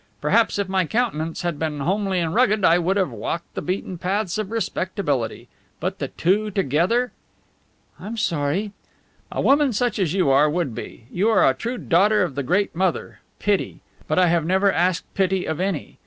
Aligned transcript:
Perhaps 0.19 0.57
if 0.57 0.67
my 0.67 0.83
countenance 0.83 1.43
had 1.43 1.59
been 1.59 1.81
homely 1.81 2.19
and 2.19 2.33
rugged 2.33 2.65
I 2.65 2.79
would 2.79 2.97
have 2.97 3.11
walked 3.11 3.53
the 3.53 3.61
beaten 3.61 3.99
paths 3.99 4.39
of 4.39 4.49
respectability. 4.49 5.47
But 5.79 5.99
the 5.99 6.07
two 6.07 6.49
together!" 6.49 7.11
"I'm 7.99 8.17
sorry!" 8.17 8.71
"A 9.31 9.41
woman 9.41 9.73
such 9.73 9.99
as 9.99 10.15
you 10.15 10.31
are 10.31 10.49
would 10.49 10.73
be. 10.73 11.05
You 11.11 11.29
are 11.29 11.47
a 11.47 11.53
true 11.53 11.77
daughter 11.77 12.23
of 12.23 12.33
the 12.33 12.41
great 12.41 12.75
mother 12.75 13.19
Pity. 13.37 13.81
But 14.07 14.17
I 14.17 14.25
have 14.25 14.43
never 14.43 14.71
asked 14.73 15.05
pity 15.13 15.45
of 15.45 15.59
any. 15.59 15.99